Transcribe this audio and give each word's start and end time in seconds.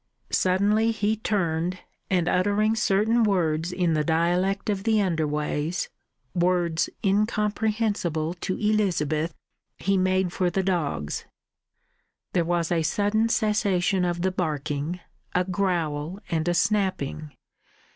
Suddenly 0.31 0.89
he 0.89 1.15
turned, 1.15 1.77
and 2.09 2.27
uttering 2.27 2.75
certain 2.75 3.21
words 3.21 3.71
in 3.71 3.93
the 3.93 4.03
dialect 4.03 4.67
of 4.67 4.83
the 4.83 4.99
underways, 4.99 5.89
words 6.33 6.89
incomprehensible 7.05 8.33
to 8.33 8.57
Elizabeth, 8.57 9.35
he 9.77 9.97
made 9.99 10.33
for 10.33 10.49
the 10.49 10.63
dogs. 10.63 11.25
There 12.33 12.43
was 12.45 12.71
a 12.71 12.81
sudden 12.81 13.29
cessation 13.29 14.03
of 14.03 14.23
the 14.23 14.31
barking, 14.31 14.99
a 15.35 15.43
growl 15.43 16.17
and 16.31 16.47
a 16.47 16.55
snapping. 16.55 17.33